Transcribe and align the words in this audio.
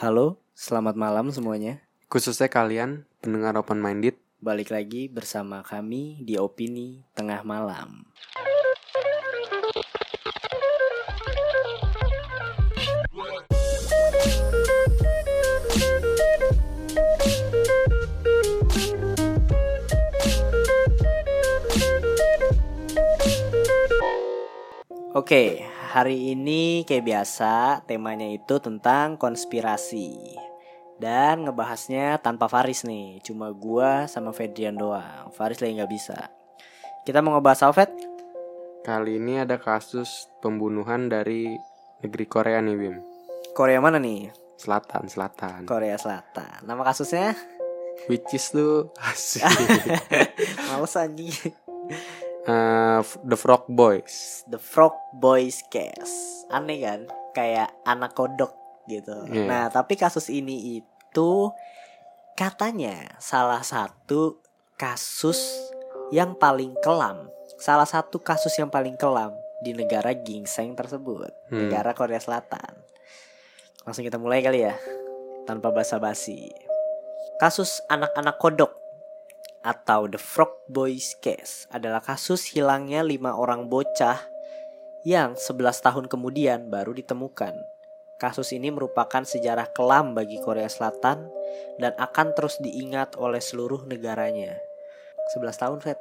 Halo, 0.00 0.40
selamat 0.56 0.96
malam 0.96 1.28
semuanya. 1.28 1.84
Khususnya 2.08 2.48
kalian 2.48 3.04
pendengar 3.20 3.52
open 3.60 3.84
minded. 3.84 4.16
Balik 4.40 4.72
lagi 4.72 5.12
bersama 5.12 5.60
kami 5.60 6.24
di 6.24 6.40
Opini 6.40 7.04
Tengah 7.12 7.44
Malam. 7.44 8.08
Oke, 25.12 25.68
hari 25.90 26.38
ini 26.38 26.86
kayak 26.86 27.02
biasa 27.02 27.82
temanya 27.82 28.30
itu 28.30 28.62
tentang 28.62 29.18
konspirasi 29.18 30.38
Dan 31.02 31.42
ngebahasnya 31.42 32.22
tanpa 32.22 32.46
Faris 32.46 32.86
nih 32.86 33.18
Cuma 33.26 33.50
gua 33.50 34.06
sama 34.06 34.30
Fedrian 34.30 34.78
doang 34.78 35.34
Faris 35.34 35.58
lagi 35.58 35.82
nggak 35.82 35.90
bisa 35.90 36.30
Kita 37.02 37.18
mau 37.18 37.34
ngebahas 37.34 37.66
apa 37.66 37.74
Fed? 37.82 37.90
Kali 38.86 39.18
ini 39.18 39.42
ada 39.42 39.58
kasus 39.58 40.30
pembunuhan 40.38 41.10
dari 41.10 41.52
negeri 42.00 42.24
Korea 42.24 42.64
nih 42.64 42.76
Bim. 42.78 42.96
Korea 43.52 43.82
mana 43.82 43.98
nih? 43.98 44.30
Selatan, 44.56 45.10
selatan. 45.10 45.66
Korea 45.66 45.98
Selatan 45.98 46.64
Nama 46.70 46.82
kasusnya? 46.86 47.34
Which 48.06 48.30
is 48.32 48.46
tuh 48.54 48.94
asik. 48.96 49.44
Males 50.70 50.96
anjing 50.96 51.34
Eh, 52.40 53.00
The 53.04 53.36
Frog 53.36 53.68
Boys. 53.68 54.42
The 54.48 54.56
Frog 54.56 54.96
Boys 55.12 55.60
Case 55.68 56.48
Aneh 56.48 56.80
kan? 56.80 57.00
Kayak 57.36 57.68
anak 57.84 58.16
kodok 58.16 58.56
gitu 58.88 59.12
Iya. 59.28 59.44
Nah 59.44 59.64
tapi 59.68 60.00
kasus 60.00 60.32
ini 60.32 60.80
itu 60.80 61.30
Katanya 62.32 63.12
salah 63.20 63.60
satu 63.60 64.40
kasus 64.80 65.36
yang 66.08 66.32
paling 66.32 66.72
kelam 66.80 67.28
Salah 67.60 67.84
satu 67.84 68.16
kasus 68.16 68.56
yang 68.56 68.72
paling 68.72 68.96
kelam 68.96 69.36
di 69.60 69.76
negara 69.76 70.16
gingseng 70.16 70.72
tersebut 70.72 71.28
Hmm. 71.52 71.68
Negara 71.68 71.92
Korea 71.92 72.16
Selatan 72.16 72.72
Langsung 73.84 74.00
kita 74.00 74.16
mulai 74.16 74.40
kali 74.40 74.64
ya 74.64 74.72
Tanpa 75.44 75.68
basa-basi 75.68 76.48
Kasus 77.36 77.84
anak-anak 77.86 78.40
kodok 78.40 78.79
atau 79.60 80.08
The 80.08 80.20
Frog 80.20 80.64
Boys 80.68 81.16
Case 81.20 81.68
adalah 81.68 82.00
kasus 82.00 82.48
hilangnya 82.52 83.04
lima 83.04 83.36
orang 83.36 83.68
bocah 83.68 84.20
yang 85.04 85.36
11 85.36 85.84
tahun 85.84 86.04
kemudian 86.08 86.68
baru 86.68 86.92
ditemukan. 86.92 87.56
Kasus 88.20 88.52
ini 88.52 88.68
merupakan 88.68 89.24
sejarah 89.24 89.72
kelam 89.72 90.12
bagi 90.12 90.36
Korea 90.44 90.68
Selatan 90.68 91.24
dan 91.80 91.96
akan 91.96 92.36
terus 92.36 92.60
diingat 92.60 93.16
oleh 93.16 93.40
seluruh 93.40 93.88
negaranya. 93.88 94.60
11 95.32 95.56
tahun, 95.56 95.78
Fed. 95.80 95.96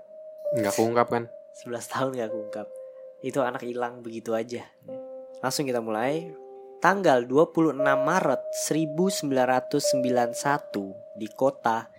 Nggak 0.59 0.75
keungkap 0.75 1.07
kan? 1.07 1.23
11 1.63 1.91
tahun 1.91 2.09
gak 2.19 2.31
keungkap. 2.31 2.67
Itu 3.19 3.44
anak 3.44 3.63
hilang 3.63 3.99
begitu 3.99 4.35
aja. 4.35 4.63
Langsung 5.44 5.67
kita 5.67 5.83
mulai. 5.83 6.31
Tanggal 6.79 7.27
26 7.27 7.75
Maret 7.75 8.41
1991 8.55 9.27
di 11.19 11.27
kota 11.35 11.91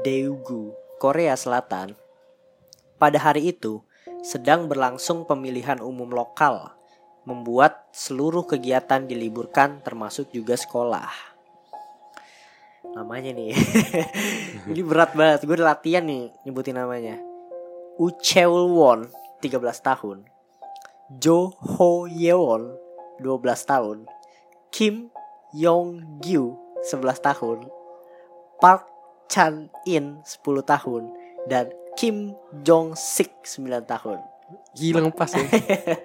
Daegu, 0.00 0.72
Korea 1.04 1.36
Selatan. 1.36 1.92
Pada 2.96 3.20
hari 3.20 3.52
itu, 3.52 3.84
sedang 4.24 4.72
berlangsung 4.72 5.28
pemilihan 5.28 5.76
umum 5.84 6.08
lokal, 6.08 6.72
membuat 7.28 7.92
seluruh 7.92 8.48
kegiatan 8.48 9.04
diliburkan 9.04 9.84
termasuk 9.84 10.32
juga 10.32 10.56
sekolah. 10.56 11.12
Namanya 12.96 13.36
nih. 13.36 13.52
Ini 14.72 14.80
berat 14.80 15.12
banget. 15.12 15.44
Gue 15.44 15.60
udah 15.60 15.76
latihan 15.76 16.08
nih 16.08 16.32
nyebutin 16.48 16.80
namanya. 16.80 17.20
Ucheul 18.00 18.72
Won 18.72 19.04
13 19.44 19.60
tahun. 19.60 20.24
Jo 21.20 21.52
Ho 21.76 22.08
Yeon 22.08 22.80
12 23.20 23.44
tahun. 23.68 24.08
Kim 24.72 25.12
Yong 25.52 26.16
Gyu 26.24 26.56
11 26.80 27.20
tahun. 27.20 27.68
Park 28.56 28.93
Chan 29.28 29.70
In 29.88 30.20
10 30.22 30.42
tahun 30.64 31.02
dan 31.48 31.72
Kim 31.94 32.34
Jong 32.66 32.98
Sik 32.98 33.46
9 33.46 33.84
tahun. 33.86 34.18
Gila 34.74 35.08
ngepas 35.08 35.30
ya. 35.34 35.46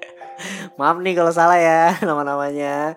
Maaf 0.80 0.98
nih 1.04 1.14
kalau 1.18 1.34
salah 1.34 1.60
ya 1.60 1.96
nama-namanya. 2.08 2.96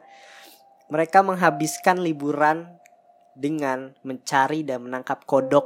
Mereka 0.93 1.25
menghabiskan 1.25 2.05
liburan 2.05 2.69
dengan 3.33 3.97
mencari 4.05 4.61
dan 4.61 4.85
menangkap 4.85 5.25
kodok 5.25 5.65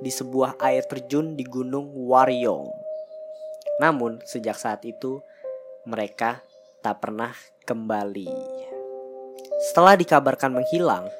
di 0.00 0.08
sebuah 0.08 0.62
air 0.62 0.86
terjun 0.86 1.34
di 1.34 1.42
Gunung 1.42 1.90
Waryong. 2.06 2.70
Namun 3.82 4.22
sejak 4.22 4.54
saat 4.54 4.86
itu 4.86 5.18
mereka 5.84 6.40
tak 6.80 7.02
pernah 7.02 7.34
kembali. 7.66 8.30
Setelah 9.68 9.98
dikabarkan 9.98 10.56
menghilang, 10.56 11.10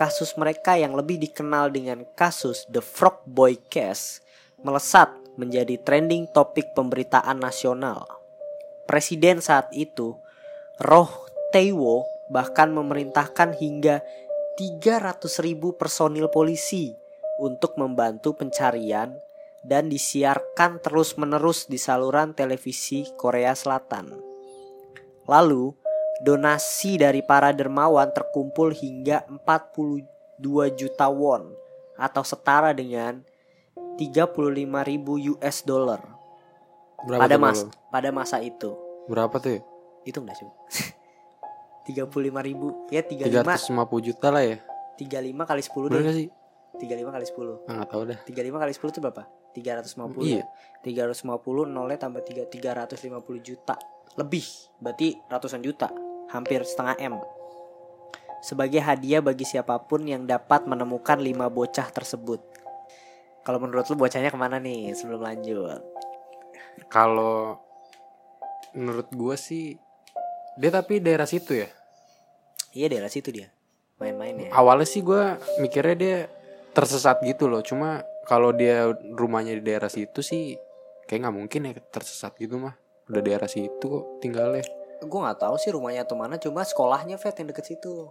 kasus 0.00 0.32
mereka 0.40 0.80
yang 0.80 0.96
lebih 0.96 1.20
dikenal 1.20 1.68
dengan 1.68 2.08
kasus 2.16 2.64
The 2.72 2.80
Frog 2.80 3.20
Boy 3.28 3.60
Case 3.68 4.24
melesat 4.64 5.12
menjadi 5.36 5.76
trending 5.76 6.32
topik 6.32 6.72
pemberitaan 6.72 7.36
nasional. 7.36 8.08
Presiden 8.88 9.44
saat 9.44 9.68
itu, 9.76 10.16
Roh 10.80 11.28
Tae-wo 11.52 12.08
bahkan 12.32 12.72
memerintahkan 12.72 13.60
hingga 13.60 14.00
300 14.56 15.20
ribu 15.44 15.76
personil 15.76 16.32
polisi 16.32 16.96
untuk 17.36 17.76
membantu 17.76 18.32
pencarian 18.32 19.12
dan 19.60 19.92
disiarkan 19.92 20.80
terus-menerus 20.80 21.68
di 21.68 21.76
saluran 21.76 22.32
televisi 22.32 23.04
Korea 23.20 23.52
Selatan. 23.52 24.16
Lalu, 25.28 25.76
donasi 26.20 26.96
dari 26.96 27.20
para 27.20 27.50
dermawan 27.50 28.12
terkumpul 28.12 28.70
hingga 28.70 29.24
42 29.40 30.04
juta 30.74 31.08
won 31.08 31.48
atau 31.96 32.22
setara 32.22 32.72
dengan 32.72 33.20
35 33.96 34.36
ribu 34.86 35.12
US 35.36 35.60
dollar 35.62 36.00
Berapa 37.00 37.24
pada 37.24 37.36
mas 37.36 37.64
lo? 37.64 37.72
pada 37.88 38.08
masa 38.10 38.40
itu. 38.40 38.76
Berapa 39.08 39.36
tuh? 39.36 39.60
Itu 40.04 40.20
enggak 40.20 40.36
coba. 40.38 40.52
35 41.88 42.12
ribu 42.44 42.66
ya 42.88 43.00
35 43.00 43.72
350 43.72 44.06
juta 44.06 44.28
lah 44.28 44.44
ya. 44.44 44.56
35 44.96 45.48
kali 45.48 45.62
10 45.64 45.88
Bener 45.88 45.96
deh. 45.96 46.04
gak 46.04 46.16
sih? 46.16 46.28
35 46.76 47.08
kali 47.10 47.24
10. 47.24 47.56
Ah, 47.66 47.72
nggak 47.74 47.88
tahu 47.88 48.02
dah. 48.04 48.18
35 48.24 48.62
kali 48.62 48.72
10 48.72 48.92
itu 48.92 49.00
berapa? 49.00 49.22
350 49.50 50.22
Iya. 50.22 50.36
ya? 50.38 50.44
350 50.84 51.66
nolnya 51.66 51.98
tambah 51.98 52.22
3 52.22 52.46
350 52.46 53.40
juta 53.42 53.74
lebih 54.14 54.42
berarti 54.78 55.14
ratusan 55.26 55.60
juta 55.60 55.86
hampir 56.30 56.62
setengah 56.64 56.96
M 56.98 57.14
sebagai 58.40 58.80
hadiah 58.80 59.20
bagi 59.20 59.44
siapa 59.44 59.76
pun 59.84 60.08
yang 60.08 60.24
dapat 60.24 60.64
menemukan 60.64 61.20
lima 61.20 61.52
bocah 61.52 61.92
tersebut 61.92 62.40
kalau 63.44 63.58
menurut 63.60 63.84
lu 63.88 63.96
bocahnya 63.96 64.32
ke 64.32 64.38
mana 64.38 64.60
nih 64.60 64.92
sebelum 64.96 65.24
lanjut 65.24 65.80
Kalau 66.88 67.60
menurut 68.72 69.08
gua 69.12 69.34
sih 69.36 69.76
dia 70.56 70.70
tapi 70.70 71.02
daerah 71.02 71.26
situ 71.26 71.56
ya. 71.56 71.68
iya 72.70 72.86
daerah 72.86 73.10
situ 73.10 73.34
dia 73.34 73.50
main-main 73.98 74.48
ya 74.48 74.50
Awalnya 74.54 74.88
sih 74.88 75.04
gua 75.04 75.36
mikirnya 75.60 75.96
dia 75.96 76.16
tersesat 76.70 77.20
gitu 77.26 77.50
loh. 77.50 77.60
Cuma 77.60 78.02
kalau 78.24 78.54
dia 78.54 78.86
rumahnya 78.94 79.58
di 79.58 79.62
daerah 79.66 79.90
situ 79.90 80.22
sih 80.22 80.54
kayak 81.10 81.26
nggak 81.26 81.36
mungkin 81.36 81.60
ya 81.66 81.72
tersesat 81.90 82.38
gitu 82.38 82.56
mah. 82.56 82.74
Udah 83.10 83.20
daerah 83.20 83.50
situ 83.50 83.82
kok 83.82 84.22
tinggalnya. 84.22 84.62
Gue 85.00 85.20
nggak 85.20 85.40
tahu 85.40 85.54
sih 85.56 85.70
rumahnya 85.70 86.04
atau 86.04 86.14
mana 86.14 86.36
cuma 86.36 86.60
sekolahnya 86.60 87.16
Vet 87.16 87.36
yang 87.36 87.48
deket 87.48 87.66
situ 87.66 88.08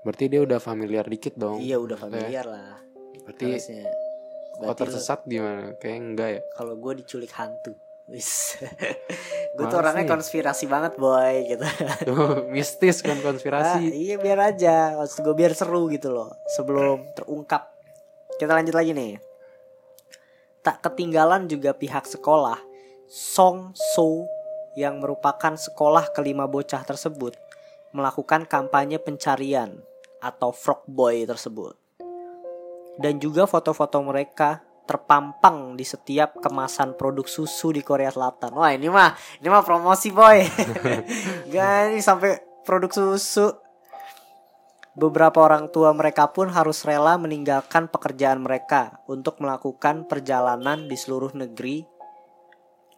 Berarti 0.00 0.24
dia 0.26 0.40
udah 0.40 0.58
familiar 0.58 1.04
dikit 1.04 1.34
dong. 1.34 1.58
iya 1.58 1.74
udah 1.74 1.96
familiar 1.96 2.44
lah 2.44 2.78
Berarti 3.22 3.44
harusnya 3.50 3.88
Berarti 4.54 4.68
lu- 4.76 4.82
tersesat 4.84 5.20
gimana? 5.24 5.74
Kayak 5.76 5.96
enggak 5.98 6.28
ya. 6.30 6.40
kalau 6.52 6.74
gue 6.74 6.92
diculik 6.96 7.32
hantu 7.32 7.72
Wis. 8.08 8.56
gue 9.54 9.64
tuh 9.64 9.78
orangnya 9.78 10.06
konspirasi 10.06 10.64
banget 10.64 10.96
boy 10.96 11.44
gitu 11.46 11.66
Tuh, 12.04 12.44
mistis 12.54 13.00
kan 13.00 13.18
konspirasi. 13.18 13.84
iya 13.84 14.16
biar 14.16 14.38
aja 14.46 14.96
maksud 14.96 15.20
gue 15.20 15.34
biar 15.34 15.52
seru 15.52 15.88
gitu 15.88 16.08
loh 16.08 16.32
sebelum 16.48 17.04
terungkap 17.12 17.68
kita 18.34 18.48
lanjut 18.50 18.72
lagi 18.72 18.92
nih 18.92 19.20
tak 20.60 20.80
ketinggalan 20.80 21.44
juga 21.46 21.72
pihak 21.72 22.04
sekolah 22.04 22.56
Song 23.08 23.72
So 23.74 24.24
yang 24.78 25.02
merupakan 25.02 25.58
sekolah 25.58 26.14
kelima 26.14 26.46
bocah 26.46 26.86
tersebut 26.86 27.34
melakukan 27.90 28.46
kampanye 28.46 29.02
pencarian 29.02 29.74
atau 30.22 30.54
frog 30.54 30.86
boy 30.86 31.26
tersebut 31.26 31.74
dan 32.98 33.18
juga 33.18 33.50
foto-foto 33.50 33.98
mereka 34.06 34.62
terpampang 34.88 35.76
di 35.76 35.84
setiap 35.84 36.40
kemasan 36.40 36.96
produk 36.96 37.28
susu 37.28 37.76
di 37.76 37.84
Korea 37.84 38.08
Selatan. 38.08 38.56
Wah 38.56 38.72
ini 38.72 38.88
mah 38.88 39.12
ini 39.38 39.48
mah 39.52 39.62
promosi 39.62 40.08
boy. 40.08 40.40
Gak 41.52 41.92
ini 41.92 42.00
sampai 42.00 42.40
produk 42.64 42.88
susu. 42.88 43.52
Beberapa 44.98 45.44
orang 45.44 45.70
tua 45.70 45.94
mereka 45.94 46.32
pun 46.34 46.50
harus 46.50 46.82
rela 46.82 47.14
meninggalkan 47.20 47.86
pekerjaan 47.86 48.42
mereka 48.42 48.98
untuk 49.06 49.38
melakukan 49.38 50.10
perjalanan 50.10 50.90
di 50.90 50.98
seluruh 50.98 51.30
negeri 51.38 51.97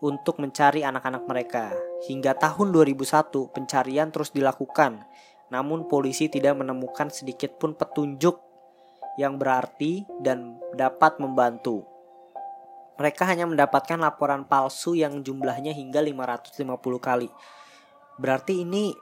untuk 0.00 0.41
mencari 0.41 0.85
anak-anak 0.85 1.25
mereka. 1.29 1.73
Hingga 2.08 2.37
tahun 2.41 2.73
2001 2.73 3.52
pencarian 3.52 4.08
terus 4.08 4.32
dilakukan, 4.32 5.05
namun 5.52 5.87
polisi 5.87 6.32
tidak 6.32 6.56
menemukan 6.56 7.12
sedikit 7.12 7.61
pun 7.61 7.76
petunjuk 7.76 8.41
yang 9.20 9.37
berarti 9.37 10.08
dan 10.25 10.56
dapat 10.73 11.20
membantu. 11.20 11.85
Mereka 12.97 13.25
hanya 13.29 13.49
mendapatkan 13.49 13.97
laporan 13.97 14.44
palsu 14.44 14.93
yang 14.97 15.25
jumlahnya 15.25 15.73
hingga 15.73 16.05
550 16.05 16.69
kali. 17.00 17.29
Berarti 18.20 18.64
ini 18.64 18.93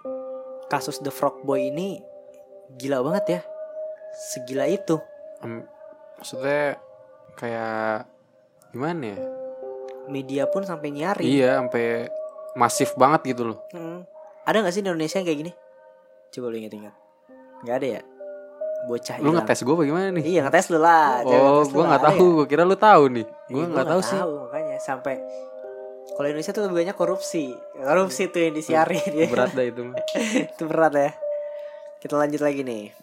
kasus 0.71 1.03
The 1.03 1.11
Frog 1.11 1.43
Boy 1.43 1.75
ini 1.75 1.99
gila 2.79 3.03
banget 3.03 3.25
ya. 3.27 3.41
Segila 4.15 4.71
itu. 4.71 5.03
Maksudnya 6.19 6.79
kayak 7.35 8.07
gimana 8.71 9.03
ya? 9.15 9.38
Media 10.09 10.49
pun 10.49 10.65
sampai 10.65 10.89
nyari. 10.91 11.25
Iya, 11.25 11.61
sampai 11.61 12.09
masif 12.57 12.97
banget 12.97 13.37
gitu 13.37 13.55
loh. 13.55 13.59
Hmm. 13.71 14.09
Ada 14.49 14.65
gak 14.65 14.75
sih 14.75 14.83
di 14.83 14.89
Indonesia 14.89 15.21
yang 15.21 15.27
kayak 15.29 15.41
gini? 15.45 15.53
Coba 16.33 16.47
lu 16.49 16.57
inget-inget. 16.57 16.95
Gak 17.69 17.77
ada 17.85 17.89
ya? 18.01 18.03
Bocah 18.89 19.17
Lu 19.19 19.35
ngetes 19.35 19.61
gue 19.67 19.75
bagaimana 19.75 20.09
nih? 20.15 20.25
Iya 20.25 20.41
ngetes 20.47 20.71
lu 20.71 20.79
lah. 20.79 21.27
Jangan 21.27 21.51
oh, 21.51 21.67
gue 21.67 21.85
nggak 21.85 22.05
tahu. 22.07 22.15
ya? 22.15 22.35
Gue 22.39 22.47
kira 22.47 22.63
lu 22.63 22.77
tahu 22.79 23.03
nih. 23.11 23.27
Gue 23.51 23.65
gua 23.67 23.75
nggak 23.75 23.89
tahu 23.91 24.01
sih. 24.07 24.19
makanya 24.23 24.77
sampai 24.79 25.15
kalau 26.15 26.27
Indonesia 26.31 26.55
tuh 26.55 26.63
lebih 26.67 26.77
banyak 26.87 26.97
korupsi. 26.97 27.55
Korupsi 27.75 28.31
tuh 28.31 28.41
yang 28.43 28.55
disiarin 28.55 29.07
ya. 29.15 29.27
Berat 29.31 29.53
dah 29.55 29.67
itu. 29.67 29.83
itu 30.55 30.65
berat 30.67 30.95
ya. 30.95 31.11
Kita 31.99 32.15
lanjut 32.15 32.43
lagi 32.43 32.63
nih. 32.63 32.95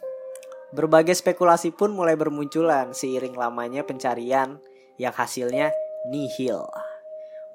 Berbagai 0.75 1.15
spekulasi 1.15 1.71
pun 1.71 1.95
mulai 1.95 2.19
bermunculan 2.19 2.91
seiring 2.91 3.35
lamanya 3.35 3.83
pencarian 3.83 4.59
yang 4.99 5.13
hasilnya 5.15 5.71
nihil. 6.11 6.67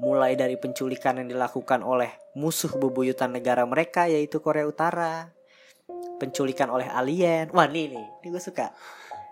Mulai 0.01 0.33
dari 0.33 0.57
penculikan 0.57 1.21
yang 1.21 1.29
dilakukan 1.29 1.85
oleh 1.85 2.09
musuh 2.33 2.73
bebuyutan 2.73 3.31
negara 3.31 3.69
mereka 3.69 4.09
yaitu 4.09 4.41
Korea 4.41 4.65
Utara. 4.65 5.29
Penculikan 6.17 6.73
oleh 6.73 6.89
alien. 6.89 7.53
Wah, 7.53 7.69
nih 7.69 7.93
nih, 7.93 8.07
ini 8.25 8.29
gue 8.29 8.41
suka. 8.41 8.73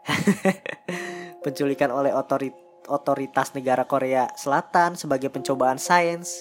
penculikan 1.45 1.93
oleh 1.93 2.13
otori- 2.13 2.55
otoritas 2.89 3.53
negara 3.53 3.85
Korea 3.85 4.29
Selatan 4.35 4.97
sebagai 4.97 5.29
pencobaan 5.29 5.77
sains 5.77 6.41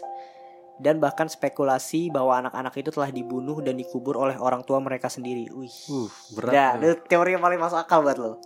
dan 0.77 1.01
bahkan 1.01 1.25
spekulasi 1.25 2.13
bahwa 2.13 2.37
anak-anak 2.37 2.73
itu 2.77 2.89
telah 2.93 3.09
dibunuh 3.09 3.59
dan 3.65 3.75
dikubur 3.75 4.15
oleh 4.15 4.37
orang 4.37 4.61
tua 4.61 4.77
mereka 4.77 5.09
sendiri. 5.09 5.49
Wih. 5.51 5.73
Uh, 5.89 6.09
berat. 6.37 6.53
Nah, 6.53 6.71
itu 6.79 6.95
teori 7.07 7.33
yang 7.33 7.43
paling 7.43 7.57
masuk 7.57 7.81
akal 7.81 8.05
buat 8.05 8.15
lo. 8.15 8.37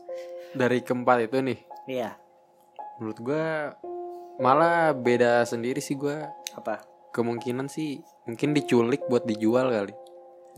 Dari 0.51 0.83
keempat 0.83 1.28
itu 1.28 1.38
nih, 1.39 1.60
Iya. 1.88 2.16
menurut 3.00 3.19
gue 3.19 3.45
malah 4.39 4.95
beda 4.95 5.44
sendiri 5.44 5.81
sih 5.83 5.98
gue. 5.98 6.22
Apa? 6.56 6.86
Kemungkinan 7.12 7.68
sih 7.68 8.00
mungkin 8.30 8.56
diculik 8.56 9.04
buat 9.12 9.28
dijual 9.28 9.68
kali. 9.74 9.95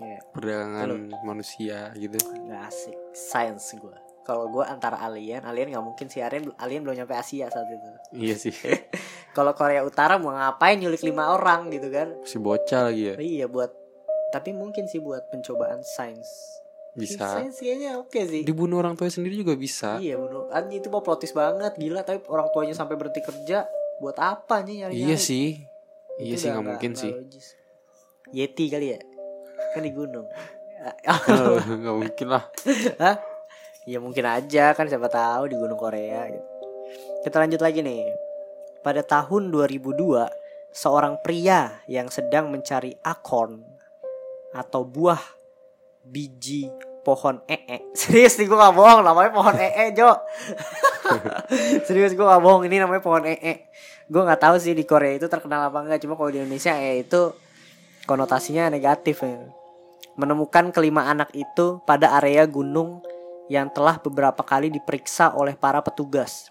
Iya. 0.01 0.19
Perdagangan 0.33 0.89
manusia 1.25 1.93
gitu. 1.97 2.17
Nggak 2.21 2.61
asik. 2.69 2.97
Sains 3.13 3.65
gue. 3.77 3.97
Kalau 4.23 4.47
gue 4.47 4.63
antara 4.63 5.03
alien, 5.03 5.43
alien 5.43 5.75
nggak 5.75 5.83
mungkin 5.83 6.07
sih 6.07 6.23
alien, 6.23 6.47
alien 6.55 6.81
belum 6.87 6.95
nyampe 6.95 7.11
Asia 7.11 7.51
saat 7.51 7.67
itu. 7.67 7.89
Iya 8.15 8.35
sih. 8.39 8.55
Kalau 9.35 9.51
Korea 9.51 9.83
Utara 9.83 10.15
mau 10.15 10.31
ngapain 10.31 10.79
nyulik 10.79 11.03
lima 11.03 11.35
orang 11.35 11.67
gitu 11.73 11.91
kan? 11.91 12.13
Si 12.23 12.39
bocah 12.39 12.87
lagi 12.87 13.11
ya. 13.11 13.15
Iya 13.19 13.45
buat. 13.51 13.73
Tapi 14.31 14.55
mungkin 14.55 14.87
sih 14.87 15.03
buat 15.03 15.27
pencobaan 15.27 15.83
sains. 15.83 16.62
Bisa. 16.93 17.41
Sains 17.41 17.57
kayaknya 17.57 17.97
oke 17.97 18.21
sih. 18.21 18.45
Dibunuh 18.45 18.77
orang 18.77 18.93
tua 18.93 19.09
sendiri 19.09 19.33
juga 19.41 19.57
bisa. 19.57 19.97
Iya 19.97 20.17
bunuh. 20.21 20.49
Anjing 20.53 20.79
itu 20.81 20.89
mau 20.93 21.01
plotis 21.01 21.33
banget 21.33 21.73
gila. 21.77 22.05
Tapi 22.05 22.21
orang 22.29 22.53
tuanya 22.53 22.77
sampai 22.77 22.93
berhenti 22.93 23.21
kerja. 23.25 23.65
Buat 23.97 24.17
apa 24.21 24.61
nih 24.61 24.85
nyari 24.85 24.93
Iya 24.93 25.17
sih. 25.17 25.57
Iya 26.21 26.35
sih 26.37 26.47
nggak 26.53 26.65
mungkin 26.65 26.91
sih. 26.93 27.13
Yeti 28.29 28.69
kali 28.69 28.93
ya. 28.93 28.99
Kan 29.73 29.81
di 29.81 29.91
gunung. 29.93 30.29
Oh, 31.09 31.57
Nggak 31.63 31.95
mungkin 31.95 32.27
lah. 32.29 32.43
Hah? 33.01 33.15
Ya 33.83 33.99
mungkin 33.99 34.23
aja 34.23 34.71
kan 34.71 34.87
siapa 34.87 35.11
tahu 35.11 35.51
di 35.51 35.55
gunung 35.59 35.75
Korea 35.75 36.29
gitu. 36.29 36.47
Kita 37.25 37.41
lanjut 37.41 37.59
lagi 37.63 37.79
nih. 37.81 38.05
Pada 38.83 38.99
tahun 38.99 39.47
2002, 39.47 40.27
seorang 40.75 41.19
pria 41.23 41.83
yang 41.87 42.11
sedang 42.11 42.51
mencari 42.51 42.99
acorn 42.99 43.63
atau 44.51 44.83
buah 44.83 45.42
biji 46.03 46.67
pohon 47.03 47.43
ee. 47.47 47.83
Serius 47.99 48.39
nih 48.39 48.47
gue 48.47 48.57
gak 48.57 48.75
bohong 48.75 49.03
namanya 49.03 49.31
pohon 49.35 49.55
ee 49.59 49.91
Jo. 49.91 50.15
Serius 51.87 52.15
gue 52.15 52.25
gak 52.25 52.41
bohong 52.43 52.63
ini 52.67 52.79
namanya 52.79 53.03
pohon 53.03 53.27
ee. 53.27 53.67
Gue 54.07 54.21
nggak 54.23 54.41
tahu 54.43 54.55
sih 54.59 54.75
di 54.75 54.83
Korea 54.83 55.15
itu 55.15 55.27
terkenal 55.27 55.71
apa 55.71 55.83
enggak. 55.83 56.03
Cuma 56.03 56.15
kalau 56.15 56.31
di 56.31 56.39
Indonesia 56.39 56.75
ee 56.75 57.03
itu 57.03 57.35
konotasinya 58.07 58.71
negatif 58.71 59.23
ya. 59.23 59.43
Menemukan 60.19 60.69
kelima 60.69 61.09
anak 61.09 61.33
itu 61.33 61.81
pada 61.87 62.19
area 62.21 62.45
gunung 62.45 63.01
yang 63.51 63.71
telah 63.73 63.99
beberapa 63.99 64.43
kali 64.45 64.71
diperiksa 64.71 65.35
oleh 65.35 65.57
para 65.57 65.83
petugas. 65.83 66.47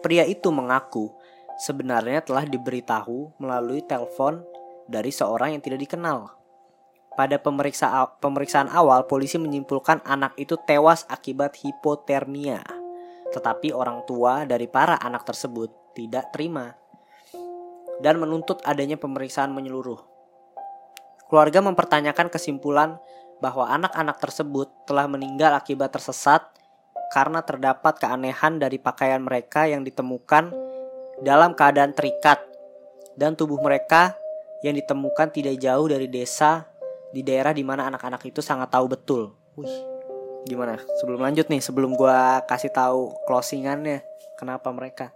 Pria 0.00 0.24
itu 0.24 0.48
mengaku 0.48 1.12
sebenarnya 1.60 2.24
telah 2.24 2.48
diberitahu 2.48 3.36
melalui 3.36 3.84
telepon 3.84 4.40
dari 4.88 5.12
seorang 5.12 5.54
yang 5.54 5.62
tidak 5.62 5.84
dikenal. 5.84 6.39
Pada 7.18 7.42
pemeriksa 7.42 7.90
pemeriksaan 8.22 8.70
awal, 8.70 9.10
polisi 9.10 9.34
menyimpulkan 9.36 10.00
anak 10.06 10.38
itu 10.38 10.54
tewas 10.62 11.04
akibat 11.10 11.58
hipotermia. 11.58 12.62
Tetapi 13.34 13.74
orang 13.74 14.06
tua 14.06 14.46
dari 14.46 14.70
para 14.70 14.94
anak 14.98 15.26
tersebut 15.26 15.94
tidak 15.94 16.30
terima 16.30 16.74
dan 18.00 18.16
menuntut 18.16 18.62
adanya 18.62 18.96
pemeriksaan 18.96 19.50
menyeluruh. 19.50 20.00
Keluarga 21.26 21.62
mempertanyakan 21.62 22.32
kesimpulan 22.32 22.98
bahwa 23.38 23.66
anak-anak 23.70 24.18
tersebut 24.18 24.70
telah 24.86 25.06
meninggal 25.06 25.54
akibat 25.54 25.90
tersesat 25.94 26.46
karena 27.10 27.42
terdapat 27.42 27.98
keanehan 27.98 28.62
dari 28.62 28.78
pakaian 28.78 29.22
mereka 29.22 29.66
yang 29.66 29.82
ditemukan 29.82 30.54
dalam 31.20 31.58
keadaan 31.58 31.90
terikat 31.90 32.38
dan 33.18 33.34
tubuh 33.34 33.58
mereka 33.58 34.14
yang 34.62 34.78
ditemukan 34.78 35.34
tidak 35.34 35.58
jauh 35.58 35.86
dari 35.90 36.06
desa 36.06 36.69
di 37.10 37.20
daerah 37.26 37.50
di 37.50 37.62
mana 37.66 37.90
anak-anak 37.90 38.22
itu 38.26 38.40
sangat 38.42 38.70
tahu 38.70 38.86
betul. 38.90 39.34
Wih, 39.58 39.76
gimana? 40.46 40.78
Sebelum 41.02 41.20
lanjut 41.20 41.46
nih, 41.50 41.62
sebelum 41.62 41.94
gua 41.98 42.42
kasih 42.46 42.70
tahu 42.70 43.12
closingannya, 43.26 44.02
kenapa 44.38 44.70
mereka 44.70 45.12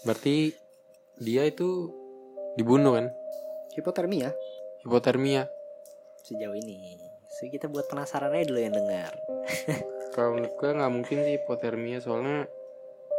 Berarti 0.00 0.56
dia 1.20 1.44
itu 1.44 1.92
dibunuh 2.56 2.96
kan? 2.96 3.12
hipotermia 3.76 4.32
Hipotermia. 4.82 5.44
sejauh 6.24 6.56
ini. 6.56 6.96
So, 7.30 7.46
kita 7.48 7.68
buat 7.68 7.86
penasaran 7.88 8.32
aja 8.32 8.48
dulu 8.48 8.60
yang 8.60 8.74
dengar. 8.74 9.12
Kalau 10.16 10.36
menurut 10.36 10.56
gue 10.56 10.70
nggak 10.72 10.92
mungkin 10.92 11.18
sih 11.22 11.34
hipotermia 11.38 11.98
soalnya 12.00 12.48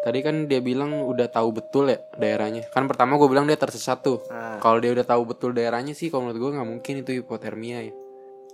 tadi 0.02 0.20
kan 0.20 0.46
dia 0.46 0.60
bilang 0.60 1.06
udah 1.06 1.28
tahu 1.28 1.54
betul 1.54 1.88
ya 1.88 2.02
daerahnya. 2.16 2.66
Kan 2.70 2.86
pertama 2.86 3.16
gue 3.16 3.26
bilang 3.26 3.46
dia 3.46 3.56
tersesat 3.56 4.02
tuh. 4.02 4.22
Ah, 4.28 4.58
Kalau 4.58 4.78
dia 4.78 4.90
udah 4.90 5.06
tahu 5.06 5.24
betul 5.26 5.52
daerahnya 5.52 5.94
sih, 5.94 6.10
kalau 6.10 6.26
menurut 6.26 6.40
gue 6.40 6.52
nggak 6.58 6.70
mungkin 6.70 6.94
itu 7.00 7.12
hipotermia 7.16 7.80
ya. 7.84 7.94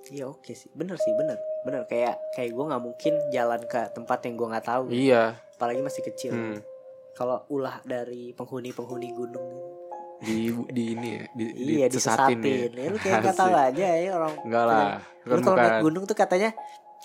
iya 0.07 0.23
oke 0.23 0.55
sih, 0.55 0.71
bener 0.71 0.95
sih, 0.95 1.11
bener, 1.11 1.35
bener 1.63 1.83
kayak 1.83 2.15
kayak 2.31 2.55
gue 2.55 2.63
nggak 2.63 2.79
mungkin 2.79 3.13
jalan 3.27 3.59
ke 3.67 3.91
tempat 3.91 4.23
yang 4.23 4.39
gue 4.39 4.47
nggak 4.47 4.63
tahu, 4.65 4.83
Iya. 4.87 5.35
apalagi 5.51 5.83
masih 5.83 5.99
kecil. 6.01 6.31
Hmm. 6.31 6.59
Kalau 7.11 7.43
ulah 7.49 7.83
dari 7.83 8.31
penghuni-penghuni 8.31 9.09
gunung. 9.11 9.47
Di 10.17 10.47
di 10.71 10.95
ini 10.95 11.09
ya, 11.11 11.23
di, 11.35 11.45
iya 11.75 11.85
disesatin 11.85 12.39
disesatin. 12.39 12.71
ya. 12.71 12.81
Ya, 12.81 12.87
lu 12.87 12.97
kayak 12.97 13.19
Asik. 13.21 13.51
aja 13.51 13.87
ya 13.99 14.09
orang. 14.15 14.33
Enggak 14.47 14.63
lah. 14.63 14.85
Lu 15.27 15.39
kalau 15.43 15.57
naik 15.59 15.77
gunung 15.83 16.03
tuh 16.07 16.15
katanya 16.15 16.49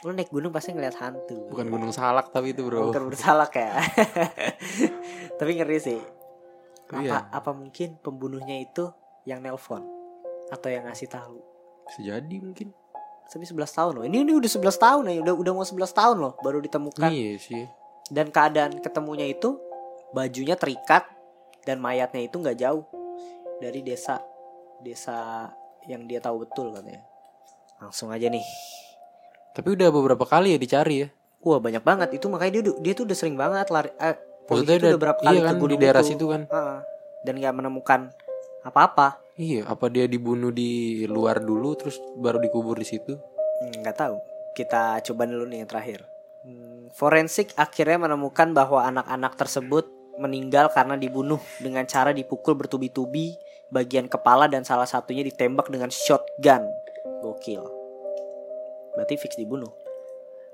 lu 0.02 0.10
naik 0.10 0.34
gunung 0.34 0.50
pasti 0.50 0.74
ngeliat 0.74 0.98
hantu. 0.98 1.46
bukan 1.46 1.68
gunung 1.70 1.92
salak 1.94 2.34
tapi 2.34 2.50
itu 2.50 2.66
bro. 2.66 2.90
Bukan 2.90 3.06
bersalah 3.12 3.46
ya. 3.54 3.78
Tapi 5.38 5.50
ngeri 5.58 5.78
sih. 5.78 6.00
Apa 6.92 7.00
Iya. 7.00 7.18
apa 7.30 7.50
mungkin 7.54 7.96
pembunuhnya 8.02 8.60
itu 8.60 8.90
yang 9.24 9.40
nelpon 9.40 9.80
atau 10.50 10.68
yang 10.68 10.84
ngasih 10.84 11.08
tahu? 11.08 11.38
Bisa 11.88 12.00
jadi 12.02 12.36
mungkin. 12.42 12.74
Tapi 13.30 13.48
11 13.48 13.64
tahun 13.72 13.92
loh. 13.96 14.04
Ini 14.04 14.28
ini 14.28 14.32
udah 14.36 14.50
11 14.50 14.76
tahun 14.76 15.02
ya, 15.08 15.22
udah 15.24 15.34
udah 15.40 15.52
mau 15.56 15.64
11 15.64 15.88
tahun 15.88 16.16
loh 16.20 16.32
baru 16.44 16.60
ditemukan. 16.60 17.08
Iya 17.08 17.32
sih. 17.40 17.64
Dan 18.12 18.28
keadaan 18.28 18.76
ketemunya 18.84 19.24
itu 19.24 19.56
bajunya 20.12 20.52
terikat 20.52 21.08
dan 21.64 21.80
mayatnya 21.80 22.28
itu 22.28 22.36
nggak 22.36 22.58
jauh 22.60 22.84
dari 23.56 23.80
desa 23.80 24.20
desa 24.84 25.48
yang 25.88 26.04
dia 26.04 26.20
tahu 26.20 26.44
betul 26.44 26.76
katanya. 26.76 27.00
Langsung 27.80 28.12
aja 28.12 28.28
nih. 28.28 28.44
Tapi 29.52 29.68
udah 29.76 29.88
beberapa 29.92 30.24
kali 30.24 30.56
ya 30.56 30.58
dicari 30.58 31.06
ya. 31.06 31.08
Wah 31.42 31.58
banyak 31.58 31.82
banget 31.82 32.08
itu 32.16 32.26
makanya 32.30 32.62
dia 32.62 32.72
dia 32.80 32.92
tuh 32.94 33.04
udah 33.04 33.16
sering 33.18 33.36
banget 33.36 33.68
lari. 33.68 33.90
Eh, 33.98 34.16
Maksudnya 34.48 34.76
udah, 34.78 34.90
udah 34.90 35.00
berapa 35.00 35.20
kali 35.20 35.36
iya 35.36 35.42
ke 35.42 35.46
kan 35.48 35.56
di 35.60 35.76
daerah 35.78 36.02
itu. 36.02 36.10
situ 36.14 36.24
kan. 36.28 36.42
Heeh. 36.48 36.78
dan 37.22 37.38
nggak 37.38 37.54
menemukan 37.54 38.00
apa-apa. 38.66 39.22
Iya, 39.38 39.62
apa 39.70 39.86
dia 39.86 40.10
dibunuh 40.10 40.50
di 40.50 41.02
luar 41.06 41.38
dulu 41.38 41.78
terus 41.78 42.02
baru 42.18 42.42
dikubur 42.42 42.74
di 42.74 42.86
situ? 42.86 43.14
Hmm, 43.62 43.82
nggak 43.82 43.96
tahu. 43.96 44.16
kita 44.52 45.00
coba 45.00 45.24
dulu 45.24 45.48
nih 45.48 45.64
yang 45.64 45.70
terakhir. 45.70 46.04
Hmm, 46.44 46.92
forensik 46.92 47.56
akhirnya 47.56 48.04
menemukan 48.04 48.52
bahwa 48.52 48.84
anak-anak 48.84 49.32
tersebut 49.40 49.88
meninggal 50.20 50.68
karena 50.68 50.92
dibunuh 51.00 51.40
dengan 51.56 51.88
cara 51.88 52.12
dipukul 52.12 52.52
bertubi-tubi 52.60 53.32
bagian 53.72 54.12
kepala 54.12 54.52
dan 54.52 54.60
salah 54.60 54.84
satunya 54.84 55.24
ditembak 55.24 55.72
dengan 55.72 55.88
shotgun. 55.88 56.68
Gokil. 57.24 57.81
Berarti 58.96 59.14
fix 59.16 59.36
dibunuh. 59.36 59.70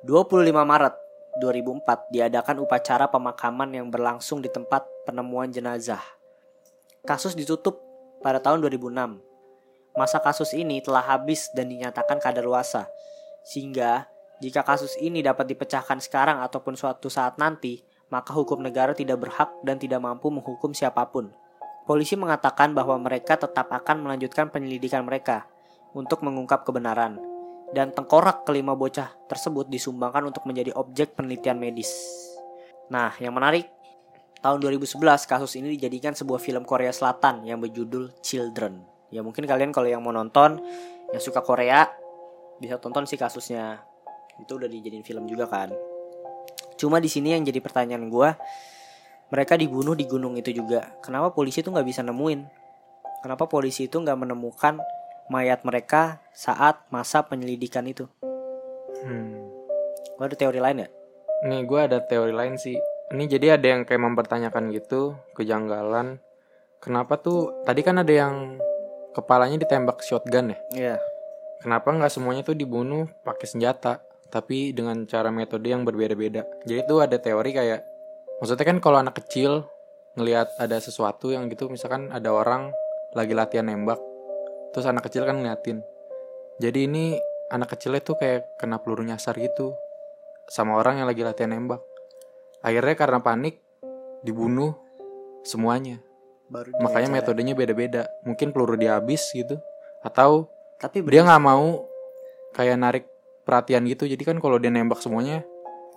25 0.07 0.47
Maret 0.54 0.95
2004 1.38 2.14
diadakan 2.14 2.57
upacara 2.62 3.07
pemakaman 3.11 3.71
yang 3.71 3.87
berlangsung 3.90 4.42
di 4.42 4.50
tempat 4.50 4.87
penemuan 5.07 5.50
jenazah. 5.50 6.02
Kasus 7.07 7.38
ditutup 7.38 7.78
pada 8.23 8.42
tahun 8.42 8.62
2006. 8.62 9.23
Masa 9.95 10.18
kasus 10.23 10.54
ini 10.54 10.83
telah 10.83 11.02
habis 11.02 11.50
dan 11.54 11.71
dinyatakan 11.71 12.23
kadaluarsa. 12.23 12.87
Sehingga 13.47 14.07
jika 14.38 14.62
kasus 14.62 14.95
ini 15.02 15.23
dapat 15.23 15.50
dipecahkan 15.50 15.99
sekarang 15.99 16.38
ataupun 16.42 16.78
suatu 16.78 17.11
saat 17.11 17.38
nanti, 17.42 17.83
maka 18.07 18.30
hukum 18.30 18.62
negara 18.62 18.95
tidak 18.95 19.18
berhak 19.18 19.50
dan 19.66 19.83
tidak 19.83 19.99
mampu 19.99 20.30
menghukum 20.30 20.71
siapa 20.71 21.07
pun. 21.11 21.35
Polisi 21.88 22.14
mengatakan 22.14 22.76
bahwa 22.76 23.00
mereka 23.00 23.40
tetap 23.40 23.73
akan 23.73 24.04
melanjutkan 24.04 24.52
penyelidikan 24.52 25.02
mereka 25.02 25.49
untuk 25.97 26.21
mengungkap 26.21 26.62
kebenaran. 26.62 27.16
Dan 27.72 27.92
tengkorak 27.92 28.48
kelima 28.48 28.72
bocah 28.72 29.12
tersebut 29.28 29.68
disumbangkan 29.68 30.32
untuk 30.32 30.48
menjadi 30.48 30.72
objek 30.76 31.12
penelitian 31.12 31.60
medis. 31.60 31.92
Nah, 32.88 33.12
yang 33.20 33.37
menarik, 33.37 33.68
tahun 34.40 34.64
2011 34.64 35.28
kasus 35.28 35.52
ini 35.60 35.76
dijadikan 35.76 36.16
sebuah 36.16 36.40
film 36.40 36.64
Korea 36.64 36.90
Selatan 36.90 37.44
yang 37.44 37.60
berjudul 37.60 38.25
Children. 38.25 38.80
Ya 39.12 39.20
mungkin 39.20 39.44
kalian 39.44 39.72
kalau 39.72 39.88
yang 39.88 40.00
mau 40.00 40.16
nonton, 40.16 40.60
yang 41.12 41.20
suka 41.20 41.44
Korea, 41.44 41.84
bisa 42.58 42.76
tonton 42.82 43.06
sih 43.06 43.16
kasusnya 43.16 43.78
itu 44.42 44.52
udah 44.58 44.66
dijadiin 44.66 45.06
film 45.06 45.26
juga 45.30 45.46
kan 45.46 45.70
cuma 46.78 47.02
di 47.02 47.10
sini 47.10 47.34
yang 47.34 47.42
jadi 47.42 47.58
pertanyaan 47.58 48.06
gue 48.10 48.30
mereka 49.30 49.58
dibunuh 49.58 49.94
di 49.94 50.06
gunung 50.06 50.38
itu 50.38 50.50
juga 50.54 50.98
kenapa 51.02 51.34
polisi 51.34 51.62
itu 51.62 51.70
nggak 51.70 51.87
bisa 51.87 52.02
nemuin 52.06 52.40
kenapa 53.22 53.46
polisi 53.50 53.87
itu 53.90 53.98
nggak 53.98 54.18
menemukan 54.18 54.78
mayat 55.28 55.62
mereka 55.64 56.20
saat 56.35 56.85
masa 56.92 57.25
penyelidikan 57.25 57.87
itu 57.87 58.08
Hmm. 58.99 59.47
lo 60.18 60.26
ada 60.26 60.35
teori 60.35 60.58
lain 60.58 60.82
ya 60.82 60.88
Nih 61.47 61.62
gue 61.70 61.78
ada 61.78 62.02
teori 62.02 62.35
lain 62.35 62.58
sih. 62.58 62.75
Ini 63.14 63.25
jadi 63.30 63.54
ada 63.54 63.66
yang 63.70 63.87
kayak 63.87 64.02
mempertanyakan 64.02 64.75
gitu 64.75 65.14
kejanggalan. 65.38 66.18
Kenapa 66.82 67.14
tuh 67.14 67.62
tadi 67.62 67.87
kan 67.87 68.02
ada 68.02 68.11
yang 68.11 68.58
kepalanya 69.14 69.62
ditembak 69.62 70.02
shotgun 70.02 70.50
ya? 70.50 70.58
Iya 70.75 70.97
Kenapa 71.58 71.90
nggak 71.90 72.14
semuanya 72.14 72.47
tuh 72.47 72.54
dibunuh 72.54 73.11
pakai 73.26 73.47
senjata, 73.50 73.99
tapi 74.30 74.70
dengan 74.70 75.02
cara 75.11 75.35
metode 75.35 75.66
yang 75.66 75.82
berbeda-beda? 75.82 76.47
Jadi 76.62 76.87
tuh 76.87 77.02
ada 77.02 77.18
teori 77.18 77.50
kayak, 77.50 77.82
maksudnya 78.38 78.62
kan 78.62 78.78
kalau 78.78 79.02
anak 79.02 79.18
kecil 79.18 79.66
ngelihat 80.14 80.54
ada 80.62 80.78
sesuatu 80.78 81.35
yang 81.35 81.50
gitu, 81.50 81.66
misalkan 81.66 82.14
ada 82.14 82.30
orang 82.30 82.70
lagi 83.11 83.35
latihan 83.35 83.66
nembak, 83.66 83.99
terus 84.75 84.87
anak 84.88 85.08
kecil 85.08 85.25
kan 85.28 85.38
ngeliatin. 85.38 85.80
Jadi 86.58 86.90
ini 86.90 87.04
anak 87.54 87.76
kecilnya 87.76 88.02
tuh 88.02 88.18
kayak 88.18 88.58
kena 88.58 88.82
peluru 88.82 89.06
nyasar 89.06 89.38
gitu, 89.38 89.72
sama 90.50 90.76
orang 90.76 91.02
yang 91.02 91.06
lagi 91.06 91.22
latihan 91.22 91.54
nembak. 91.54 91.80
Akhirnya 92.60 92.94
karena 92.98 93.18
panik 93.22 93.62
dibunuh 94.26 94.75
semuanya. 95.46 96.02
baru 96.48 96.72
Makanya 96.80 97.12
diwawancara. 97.12 97.18
metodenya 97.20 97.54
beda-beda. 97.54 98.02
Mungkin 98.25 98.56
peluru 98.56 98.80
dia 98.80 98.96
habis 98.96 99.20
gitu, 99.37 99.60
atau 100.00 100.48
tapi 100.78 101.02
dia 101.04 101.26
nggak 101.26 101.42
mau 101.42 101.84
kayak 102.54 102.76
narik 102.78 103.04
perhatian 103.42 103.84
gitu 103.90 104.06
jadi 104.06 104.22
kan 104.22 104.38
kalau 104.38 104.60
dia 104.62 104.70
nembak 104.70 105.02
semuanya 105.02 105.42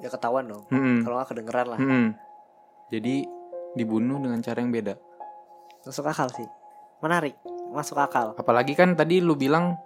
ya 0.01 0.09
ketahuan 0.09 0.49
dong 0.49 0.65
hmm, 0.73 1.05
kalau 1.05 1.21
nggak 1.21 1.29
kedengeran 1.29 1.67
lah 1.69 1.79
hmm. 1.79 2.07
jadi 2.89 3.27
dibunuh 3.77 4.17
dengan 4.17 4.41
cara 4.41 4.63
yang 4.63 4.73
beda 4.73 4.97
masuk 5.85 6.09
akal 6.09 6.27
sih 6.33 6.47
menarik 6.99 7.37
masuk 7.71 7.97
akal. 7.97 8.35
Apalagi 8.35 8.75
kan 8.75 8.93
tadi 8.93 9.23
lu 9.23 9.33
bilang 9.35 9.79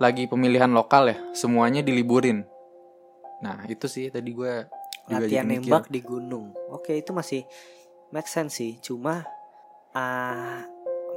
lagi 0.00 0.24
pemilihan 0.24 0.72
lokal 0.72 1.12
ya 1.12 1.16
semuanya 1.36 1.84
diliburin. 1.84 2.44
Nah 3.44 3.64
itu 3.68 3.86
sih 3.86 4.08
tadi 4.08 4.32
gue 4.32 4.64
latihan 5.08 5.44
nembak 5.44 5.92
di 5.92 6.00
gunung. 6.00 6.56
Oke 6.72 6.96
itu 6.96 7.12
masih 7.12 7.44
make 8.10 8.28
sense 8.28 8.56
sih. 8.56 8.80
Cuma 8.80 9.24
ah 9.92 10.64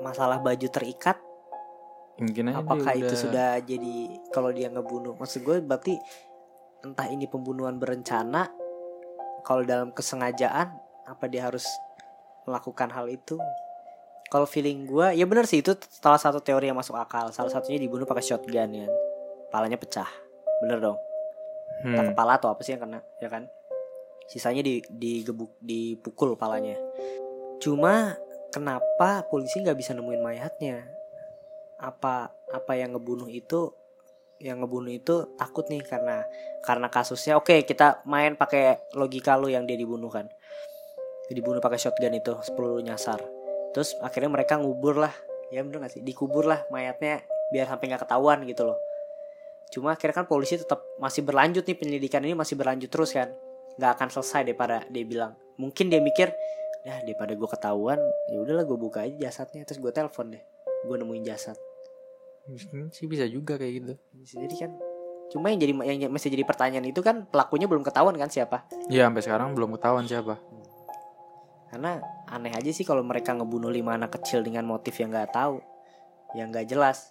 masalah 0.01 0.41
baju 0.41 0.67
terikat 0.67 1.15
mungkin 2.17 2.53
aja 2.53 2.62
apakah 2.62 2.93
itu 2.93 3.10
udah- 3.10 3.22
sudah 3.25 3.51
jadi 3.65 3.95
kalau 4.29 4.53
dia 4.53 4.69
ngebunuh 4.69 5.17
maksud 5.17 5.41
gue 5.41 5.62
berarti 5.65 5.98
entah 6.86 7.10
ini 7.10 7.25
pembunuhan 7.25 7.81
berencana 7.81 8.53
kalau 9.41 9.65
dalam 9.65 9.89
kesengajaan 9.89 10.74
apa 11.10 11.25
dia 11.25 11.50
harus 11.50 11.65
melakukan 12.45 12.91
hal 12.93 13.10
itu 13.10 13.39
kalau 14.34 14.50
feeling 14.50 14.90
gue 14.90 15.13
ya 15.13 15.30
benar 15.30 15.46
sih 15.46 15.62
itu 15.62 15.78
salah 16.02 16.18
satu 16.18 16.42
teori 16.42 16.66
yang 16.66 16.74
masuk 16.74 16.98
akal. 16.98 17.30
Salah 17.30 17.54
satunya 17.54 17.78
dibunuh 17.78 18.10
pakai 18.10 18.25
shotgun 18.25 18.74
ya. 18.74 18.90
Palanya 19.54 19.78
pecah. 19.78 20.10
Bener 20.66 20.82
dong. 20.82 20.98
Hmm. 21.86 21.94
entah 21.94 22.06
kepala 22.10 22.42
atau 22.42 22.50
apa 22.50 22.66
sih 22.66 22.74
yang 22.74 22.82
kena 22.82 23.06
ya 23.22 23.30
kan? 23.30 23.46
Sisanya 24.25 24.66
di 24.66 24.82
digebuk 24.90 25.54
dipukul 25.62 26.34
palanya. 26.34 26.74
Cuma 27.62 28.18
kenapa 28.50 29.22
polisi 29.30 29.62
nggak 29.62 29.78
bisa 29.78 29.94
nemuin 29.94 30.25
mayatnya? 30.25 30.82
Apa 31.78 32.34
apa 32.50 32.74
yang 32.74 32.98
ngebunuh 32.98 33.30
itu 33.30 33.70
yang 34.42 34.66
ngebunuh 34.66 34.98
itu 34.98 35.38
takut 35.38 35.70
nih 35.70 35.86
karena 35.86 36.25
karena 36.66 36.90
kasusnya. 36.90 37.38
Oke 37.38 37.62
kita 37.70 38.02
main 38.10 38.34
pakai 38.34 38.82
logika 38.98 39.38
lu 39.38 39.54
yang 39.54 39.70
dia 39.70 39.78
dibunuh 39.78 40.10
kan. 40.10 40.25
Dibunuh 41.30 41.62
pakai 41.62 41.78
shotgun 41.78 42.18
itu 42.18 42.34
10 42.34 42.82
nyasar 42.82 43.43
terus 43.74 43.98
akhirnya 44.00 44.30
mereka 44.32 44.62
ngubur 44.62 45.01
lah. 45.01 45.13
Ya 45.50 45.62
bener 45.62 45.86
gak 45.86 45.94
sih? 45.94 46.01
Dikubur 46.01 46.50
lah 46.50 46.65
mayatnya 46.74 47.22
biar 47.53 47.70
sampai 47.70 47.86
nggak 47.94 48.08
ketahuan 48.08 48.42
gitu 48.50 48.65
loh. 48.65 48.77
Cuma 49.70 49.94
akhirnya 49.94 50.24
kan 50.24 50.25
polisi 50.25 50.58
tetap 50.58 50.82
masih 50.98 51.25
berlanjut 51.25 51.65
nih 51.65 51.77
penyelidikan 51.77 52.22
ini 52.25 52.34
masih 52.34 52.58
berlanjut 52.58 52.89
terus 52.89 53.13
kan. 53.13 53.30
Nggak 53.77 53.92
akan 53.98 54.08
selesai 54.13 54.42
daripada 54.50 54.86
dia 54.89 55.06
bilang. 55.06 55.34
Mungkin 55.62 55.89
dia 55.94 56.01
mikir 56.01 56.34
ya 56.84 57.00
daripada 57.06 57.38
gue 57.38 57.50
ketahuan 57.50 58.00
ya 58.30 58.38
udahlah 58.42 58.65
gue 58.65 58.77
buka 58.77 59.06
aja 59.06 59.30
jasadnya. 59.30 59.62
Terus 59.65 59.82
gue 59.82 59.92
telepon 59.94 60.34
deh. 60.34 60.44
Gue 60.89 60.96
nemuin 60.98 61.24
jasad. 61.25 61.58
Mungkin 62.50 62.89
sih 62.89 63.06
bisa 63.06 63.30
juga 63.30 63.58
kayak 63.62 63.74
gitu. 63.82 63.94
Bisa 64.18 64.42
jadi 64.42 64.56
kan. 64.65 64.72
Cuma 65.30 65.50
yang 65.50 65.62
jadi 65.62 65.74
yang 65.98 66.13
masih 66.13 66.30
jadi 66.30 66.46
pertanyaan 66.46 66.86
itu 66.86 67.01
kan 67.01 67.25
pelakunya 67.30 67.65
belum 67.65 67.82
ketahuan 67.82 68.13
kan 68.18 68.30
siapa? 68.30 68.70
Iya 68.89 69.10
sampai 69.10 69.22
sekarang 69.22 69.58
belum 69.58 69.77
ketahuan 69.77 70.06
siapa 70.06 70.38
karena 71.74 71.98
aneh 72.30 72.53
aja 72.53 72.70
sih 72.70 72.86
kalau 72.86 73.01
mereka 73.01 73.34
ngebunuh 73.34 73.74
lima 73.74 73.98
anak 73.98 74.22
kecil 74.22 74.46
dengan 74.46 74.62
motif 74.62 74.94
yang 75.01 75.10
nggak 75.10 75.34
tahu 75.34 75.58
yang 76.38 76.53
nggak 76.53 76.70
jelas. 76.70 77.10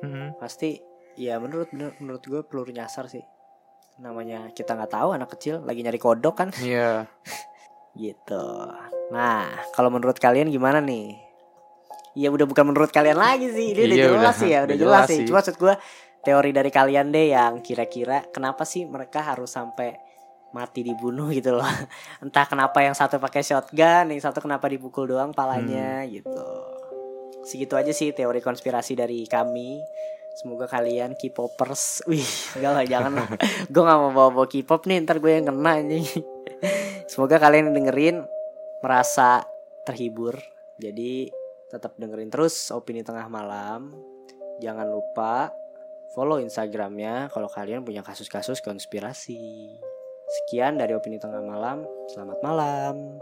Hmm. 0.00 0.32
pasti 0.40 0.80
ya 1.20 1.36
menurut 1.36 1.68
menurut, 1.76 2.24
gue 2.24 2.40
peluru 2.40 2.72
nyasar 2.72 3.04
sih. 3.12 3.20
Namanya 4.00 4.48
kita 4.56 4.72
nggak 4.72 4.96
tahu 4.96 5.12
anak 5.12 5.36
kecil 5.36 5.60
lagi 5.60 5.84
nyari 5.84 6.00
kodok 6.00 6.34
kan. 6.40 6.48
Iya. 6.64 7.04
Gitu. 7.92 8.44
Nah 9.12 9.44
kalau 9.76 9.92
menurut 9.92 10.16
kalian 10.16 10.48
gimana 10.48 10.80
nih? 10.80 11.20
Iya 12.16 12.32
udah 12.32 12.46
bukan 12.48 12.64
menurut 12.72 12.88
kalian 12.90 13.14
lagi 13.14 13.54
sih 13.54 13.70
Ini 13.70 13.86
udah 13.86 13.94
Iya, 13.94 14.06
jelas 14.10 14.18
udah. 14.18 14.34
sih 14.34 14.48
ya 14.50 14.58
Udah 14.58 14.66
Udah 14.66 14.76
jelas, 14.78 14.98
jelas 14.98 15.06
sih. 15.06 15.18
sih. 15.22 15.26
Cuma 15.30 15.38
maksud 15.38 15.56
gue 15.62 15.74
Teori 16.26 16.50
dari 16.50 16.70
kalian 16.74 17.06
deh 17.14 17.26
yang 17.30 17.54
kira-kira 17.62 18.26
Kenapa 18.34 18.66
sih 18.66 18.82
mereka 18.82 19.22
harus 19.22 19.54
sampai 19.54 19.94
Mati 20.50 20.82
dibunuh 20.82 21.30
gitu 21.38 21.54
loh. 21.54 21.68
Entah 22.18 22.44
kenapa 22.44 22.82
yang 22.82 22.92
satu 22.92 23.22
pakai 23.22 23.40
shotgun 23.40 24.10
Yang 24.10 24.26
satu 24.26 24.42
kenapa 24.42 24.66
dipukul 24.66 25.06
doang 25.06 25.30
palanya 25.30 26.02
Hmm. 26.02 26.10
gitu. 26.10 26.46
Segitu 27.40 27.74
aja 27.74 27.90
sih 27.90 28.10
teori 28.10 28.38
konspirasi 28.38 28.92
dari 28.94 29.24
kami. 29.24 29.80
Semoga 30.36 30.66
kalian 30.66 31.14
K-popers. 31.14 32.00
Wih 32.10 32.26
enggak 32.58 32.72
lah 32.72 32.84
jangan 32.86 33.12
lah. 33.18 33.28
Gue 33.72 33.82
gak 33.82 33.98
mau 33.98 34.10
bawa-bawa 34.10 34.46
K-pop 34.46 34.86
nih 34.86 35.02
Ntar 35.02 35.18
gue 35.18 35.32
yang 35.34 35.46
kena 35.50 35.82
nih 35.82 36.06
Semoga 37.06 37.42
kalian 37.42 37.74
dengerin 37.74 38.22
Merasa 38.80 39.42
terhibur. 39.82 40.38
Jadi 40.78 41.28
tetap 41.68 41.94
dengerin 41.94 42.30
terus 42.30 42.70
Opini 42.70 43.02
Tengah 43.02 43.26
Malam. 43.26 43.92
Jangan 44.58 44.86
lupa 44.86 45.50
follow 46.12 46.38
Instagramnya 46.38 47.28
Kalau 47.28 47.50
kalian 47.50 47.82
punya 47.82 48.00
kasus-kasus 48.00 48.62
konspirasi 48.62 49.38
Sekian 50.30 50.78
dari 50.78 50.94
Opini 50.94 51.18
Tengah 51.18 51.42
Malam. 51.42 51.82
Selamat 52.06 52.38
malam 52.38 53.18